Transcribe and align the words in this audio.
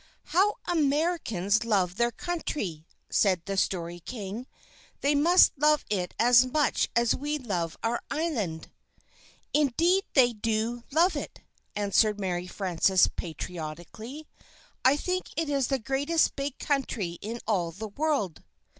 "How 0.33 0.55
Americans 0.67 1.63
love 1.63 1.97
their 1.97 2.09
country!" 2.09 2.87
said 3.11 3.45
the 3.45 3.55
Story 3.55 3.99
King. 3.99 4.47
"They 5.01 5.13
must 5.13 5.51
love 5.59 5.85
it 5.91 6.15
as 6.17 6.43
much 6.43 6.89
as 6.95 7.15
we 7.15 7.37
love 7.37 7.77
our 7.83 8.01
island!" 8.09 8.71
"Indeed, 9.53 10.05
they 10.15 10.33
do 10.33 10.85
love 10.91 11.15
it," 11.15 11.41
answered 11.75 12.19
Mary 12.19 12.47
Frances 12.47 13.09
patriotically. 13.09 14.27
"I 14.83 14.97
think 14.97 15.29
it's 15.37 15.67
the 15.67 15.77
greatest 15.77 16.35
big 16.35 16.57
country 16.57 17.19
in 17.21 17.39
all 17.45 17.69
the 17.71 17.89
world!" 17.89 18.41